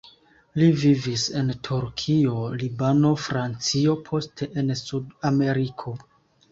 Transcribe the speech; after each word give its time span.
Li 0.61 0.69
vivis 0.83 1.25
en 1.41 1.51
Turkio, 1.67 2.39
Libano, 2.63 3.13
Francio, 3.27 3.97
poste 4.11 4.53
en 4.63 4.79
Sud-Ameriko. 4.85 5.97